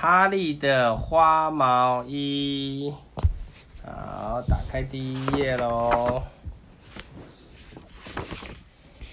[0.00, 2.90] 哈利的花毛衣。
[3.84, 6.22] 好，打开第一页喽。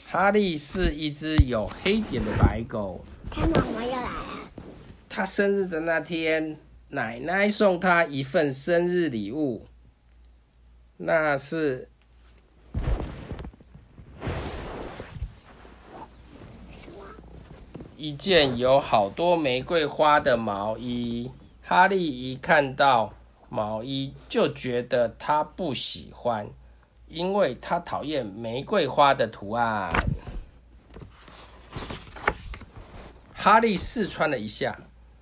[0.10, 3.04] 哈利是一只有黑点的白狗。
[3.30, 4.50] 他妈妈又来了。
[5.10, 6.56] 他生日的那天，
[6.88, 9.68] 奶奶送他一份生日礼物，
[10.96, 11.90] 那是。
[17.98, 21.32] 一件有好多玫瑰花的毛衣，
[21.64, 23.12] 哈利一看到
[23.50, 26.48] 毛衣就觉得他不喜欢，
[27.08, 29.90] 因为他讨厌玫瑰花的图案。
[33.34, 34.78] 哈利试穿了一下，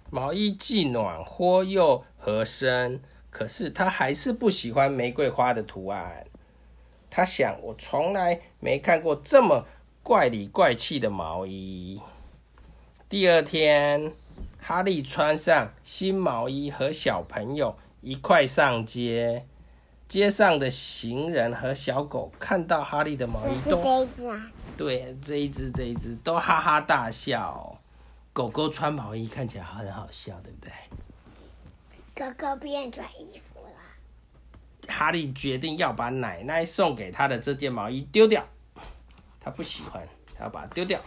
[0.10, 6.26] 毛衣既暖和又合身，可是他还是不喜欢玫瑰花的图案。
[7.10, 9.66] 他想，我从来没看过这么
[10.04, 12.02] 怪里怪气的毛衣。
[13.16, 14.12] 第二天，
[14.60, 19.46] 哈利穿上新毛衣，和小朋友一块上街。
[20.06, 24.52] 街上的行人和小狗看到哈利的毛衣都，这一只啊？
[24.76, 27.80] 对，这一只，这一只都哈哈大笑。
[28.34, 30.74] 狗狗穿毛衣看起来很好笑，对不对？
[32.14, 34.94] 狗狗不愿意穿衣服了。
[34.94, 38.46] 哈利决定要把奶奶送给他的这件毛衣丢掉，
[39.40, 40.06] 他不喜欢，
[40.38, 41.00] 他要把它丢掉。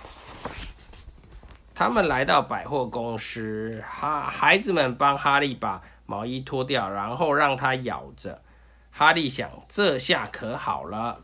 [1.78, 8.42] 他们来到百货公司，哈，孩子们帮哈利把毛衣脱掉，然后让他咬着。
[8.90, 11.20] 哈利想，这下可好了。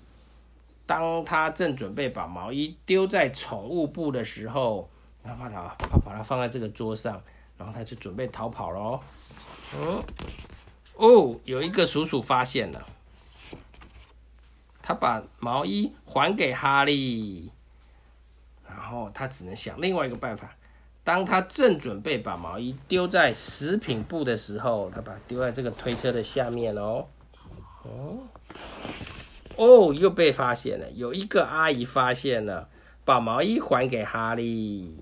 [0.87, 4.89] 当他正准备把毛衣丢在宠物部的时候，
[5.25, 7.21] 他把它，他把它放在这个桌上，
[7.59, 9.01] 然后他就准备逃跑喽。
[9.77, 10.01] 嗯，
[10.95, 12.87] 哦，有一个叔叔发现了，
[14.81, 17.51] 他把毛衣还给哈利。
[18.69, 20.51] 然后他只能想另外一个办法。
[21.03, 27.07] 当他正准备把毛衣丢在食品部的时候，他把它丢在这个推车的下面哦。
[27.83, 28.19] 哦，
[29.57, 30.91] 哦，又被发现了。
[30.93, 32.69] 有一个阿姨发现了，
[33.05, 34.97] 把毛衣还给哈利。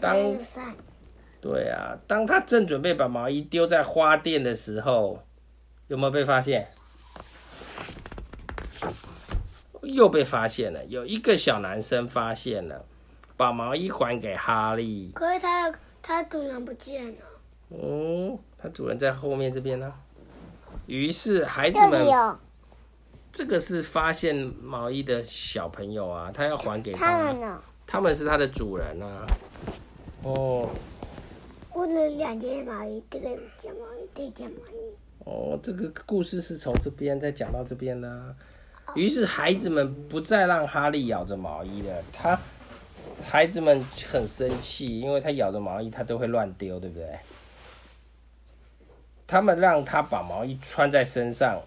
[0.00, 0.16] 当
[1.42, 5.22] 对啊，当他正准备把毛衣丢在花店的时候，
[5.88, 6.66] 有没有被发现？
[9.86, 12.84] 又被发现了，有一个小男生发现了，
[13.36, 15.10] 把毛衣还给哈利。
[15.14, 15.72] 可是他
[16.02, 17.16] 他主人不见了。
[17.68, 19.92] 哦，他主人在后面这边呢。
[20.86, 22.38] 于是孩子们，这，
[23.32, 27.06] 这个是发现毛衣的小朋友啊，他要还给他。
[27.06, 27.62] 他们呢？
[27.86, 29.26] 他们是他的主人啊。
[30.22, 30.68] 哦。
[31.72, 33.28] 我的两件毛衣，这个
[33.60, 34.94] 件毛衣，这件毛衣。
[35.24, 38.36] 哦，这个故事是从这边再讲到这边呢。
[38.94, 42.02] 于是孩子们不再让哈利咬着毛衣了。
[42.12, 42.38] 他
[43.24, 47.18] 孩子们很生气，因为他咬着毛衣，他都会乱丢，对不对？
[49.26, 51.60] 他们让他把毛衣穿在身上，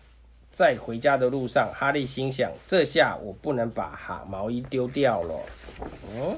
[0.52, 5.36] 在回家的路上，哈利心想：这下我不能把哈毛衣丢掉了。
[6.14, 6.38] 嗯，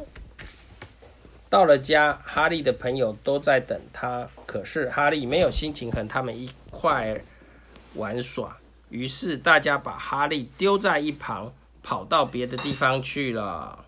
[1.49, 7.19] 到了家，哈利的朋友都在等他，可是哈利没有心情和他们一块
[7.95, 8.57] 玩耍。
[8.89, 13.85] 于是大家把哈利丢在一旁，跑到别的地方去了。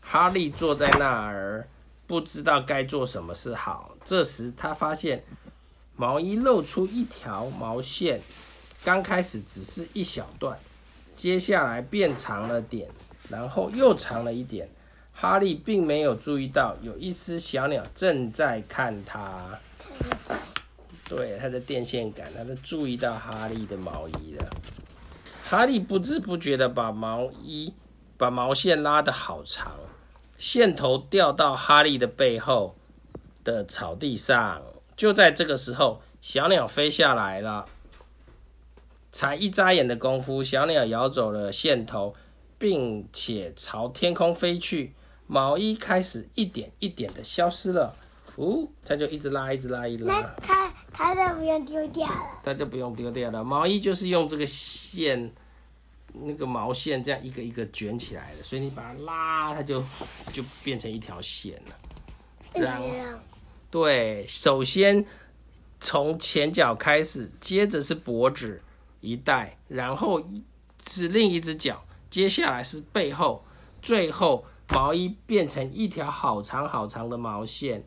[0.00, 1.68] 哈利坐在那儿，
[2.06, 3.96] 不知道该做什么是好。
[4.04, 5.24] 这时他发现
[5.96, 8.20] 毛衣露出一条毛线，
[8.84, 10.58] 刚开始只是一小段，
[11.14, 12.88] 接下来变长了点，
[13.28, 14.68] 然后又长了一点。
[15.14, 19.58] 哈利并没有注意到有一只小鸟正在看他。
[21.14, 24.50] 对，他的电线杆，他都注意到哈利的毛衣了。
[25.44, 27.74] 哈利不知不觉的把毛衣、
[28.16, 29.76] 把毛线拉得好长，
[30.38, 32.74] 线头掉到哈利的背后
[33.44, 34.62] 的草地上。
[34.96, 37.66] 就在这个时候，小鸟飞下来了。
[39.10, 42.14] 才一眨眼的功夫，小鸟咬走了线头，
[42.58, 44.94] 并且朝天空飞去，
[45.26, 47.94] 毛衣开始一点一点的消失了。
[48.36, 50.34] 哦，他就一直拉，一直拉，一直拉。
[50.92, 52.40] 它就不用丢掉了。
[52.44, 53.42] 它就不用丢掉了。
[53.42, 55.32] 毛衣就是用这个线，
[56.12, 59.82] 那个毛线这样一个一个卷起来的，所以你把它拉，它就
[60.32, 62.60] 就变成一条线了。
[62.60, 62.84] 然后，
[63.70, 65.04] 对，首先
[65.80, 68.60] 从前脚开始，接着是脖子
[69.00, 70.22] 一带，然后
[70.90, 73.42] 是另一只脚，接下来是背后，
[73.80, 77.82] 最后毛衣变成一条好长好长的毛线。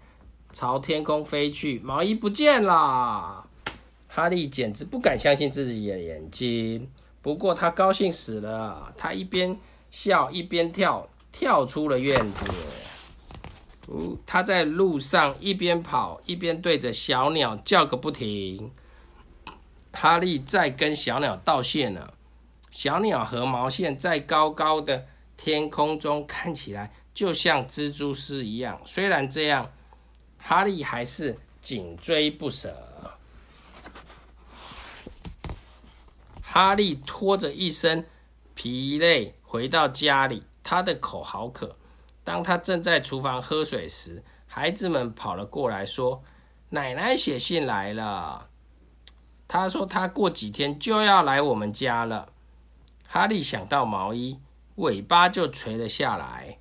[0.56, 3.46] 朝天空飞去，毛衣不见了。
[4.08, 6.90] 哈利简直不敢相信自己的眼睛。
[7.22, 9.60] 不过他高兴死了，他一边
[9.92, 12.50] 笑一边跳，跳出了院子。
[13.90, 18.72] 呜，他在路上一边跑一边对着小鸟叫个不停。
[19.92, 22.14] 哈利在跟小鸟道谢呢。
[22.72, 25.06] 小鸟和毛线在高高的
[25.36, 28.80] 天空中看起来就像蜘蛛丝一样。
[28.86, 29.70] 虽然这样，
[30.48, 32.72] 哈利还是紧追不舍。
[36.44, 38.08] 哈利拖着一身
[38.54, 41.76] 疲累回到家里，他的口好渴。
[42.24, 46.22] 当他正在厨房喝水时，孩子们跑了过来，说
[46.70, 48.48] ：“奶奶写信来了。
[49.48, 52.30] 他说他过几天就要来我们家了。”
[53.10, 54.40] 哈利想到毛衣，
[54.76, 56.60] 尾巴就垂了下来。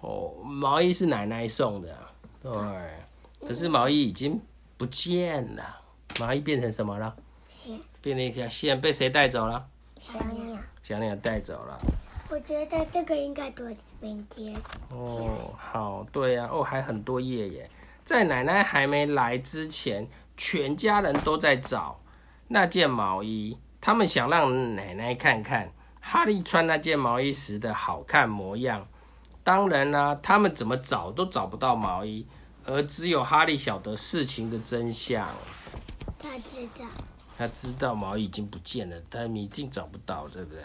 [0.00, 2.13] 哦，毛衣是奶奶送的，
[2.44, 3.48] 对。
[3.48, 4.40] 可是毛衣已经
[4.76, 5.80] 不见了，
[6.20, 7.16] 毛衣变成什么了？
[7.48, 7.80] 线。
[8.00, 9.66] 变成一条线，被谁带走了？
[9.98, 10.58] 小鸟。
[10.82, 11.78] 小鸟带走了。
[12.30, 13.66] 我觉得这个应该多
[14.00, 14.54] 明天。
[14.90, 17.70] 哦，好，对呀、啊，哦，还很多页耶。
[18.04, 20.06] 在奶奶还没来之前，
[20.36, 21.98] 全家人都在找
[22.48, 28.86] 那件毛衣，他们想让奶奶看看哈利穿那件毛衣时的好看模样。
[29.44, 32.26] 当然啦、啊，他们怎么找都找不到毛衣，
[32.64, 35.28] 而只有哈利晓得事情的真相。
[36.18, 36.86] 他知道，
[37.36, 40.62] 他知道毛衣已经不见了，他们一定找不到，对不对？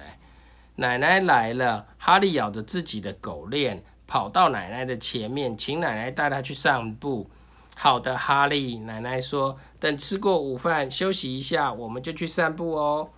[0.77, 7.29] 奶奶来了，哈利咬着自己的狗链，跑到奶奶的前面，请奶奶带他去散步。
[7.75, 13.09] 好的，哈利，奶奶说，等吃过午饭休息一下，我们就去散步哦。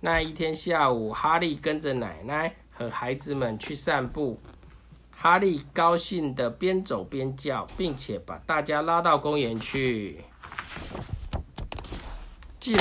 [0.00, 4.40] 那一天下午，哈利跟着奶奶和孩子们去散步。
[5.22, 10.24] 哈利高兴的边走边叫，并且把大家拉到公园去。
[12.58, 12.74] 进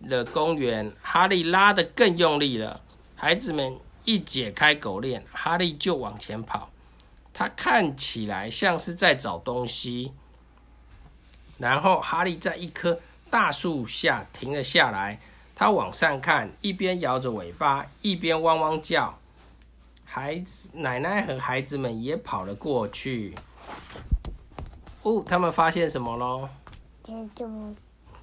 [0.00, 2.82] 了公园，哈利拉得更用力了。
[3.16, 6.68] 孩子们一解开狗链，哈利就往前跑。
[7.32, 10.12] 他看起来像是在找东西。
[11.56, 13.00] 然后，哈利在一棵
[13.30, 15.18] 大树下停了下来。
[15.56, 19.18] 他往上看，一边摇着尾巴，一边汪汪叫。
[20.12, 23.32] 孩子、奶奶和孩子们也跑了过去。
[25.04, 26.48] 哦，他们发现什么喽？
[27.04, 27.72] 蜘蛛。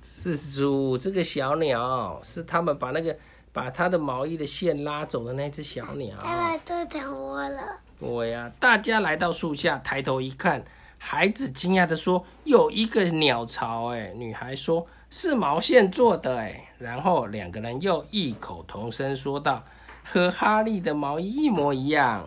[0.01, 3.17] 是猪，这个小鸟是他们把那个。
[3.53, 7.79] 把他的毛衣的线拉走的那只小鸟，爸爸都疼我了。
[7.99, 10.63] 对呀，大家来到树下，抬头一看，
[10.99, 19.63] 孩子惊讶的说：“有一个鸟巢。”哎，女孩说：“是毛线做的。”哎，然后两个人又异口同声说道
[20.09, 22.25] ：“和哈利的毛衣一模一样。”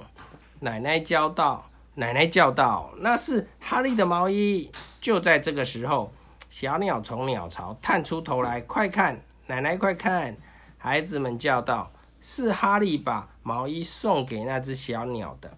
[0.61, 6.13] 奶奶叫道：“奶奶叫道，那是哈利的毛衣。”就在这个时候，
[6.51, 10.37] 小鸟从鸟巢探出头来，快看，奶奶，快看！
[10.77, 11.91] 孩子们叫道
[12.21, 15.51] ：“是哈利把毛衣送给那只小鸟的。”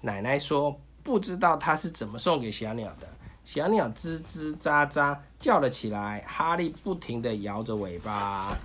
[0.00, 3.06] 奶奶说：“不知道他是怎么送给小鸟的。”
[3.44, 8.56] 小鸟吱吱喳喳叫了起来，哈利不停地摇着尾巴。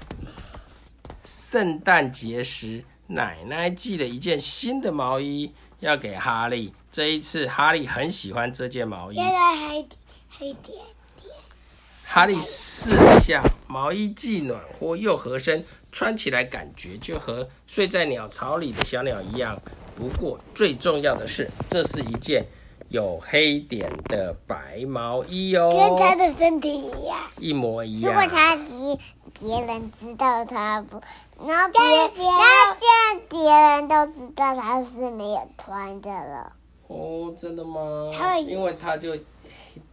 [1.25, 6.74] 圣诞节时，奶奶寄了一件新的毛衣要给哈利。
[6.92, 9.16] 这一次，哈利很喜欢这件毛衣。
[9.16, 9.88] 原来黑
[10.30, 10.77] 黑点
[11.22, 11.36] 点。
[12.06, 15.66] 哈利试了一下，毛衣既暖和又合身。
[15.92, 19.57] 穿起来感觉就和睡在鸟巢里的小鸟一样，
[19.95, 22.45] 不过最重要的是，这是一件
[22.89, 28.12] 有黑点的白毛衣哦，跟他的身体一样，一模一样。
[28.12, 28.65] 如果他别
[29.39, 31.01] 别人知道他不，
[31.46, 32.82] 然后别那现
[33.13, 36.54] 在别人都知道他是没有穿的了。
[36.88, 38.10] 哦，真的吗？
[38.13, 39.18] 他因为他就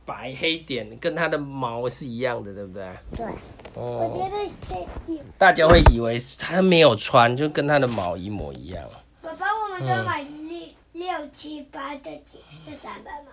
[0.05, 2.89] 白黑点，跟他的毛是一样的，对不对？
[3.17, 3.27] 对。
[3.75, 8.85] 哦，我觉得大家会以为他没有穿，就跟他的毛一模一样。
[9.23, 13.33] 爸爸，我们都买六六七八的几个三百吗？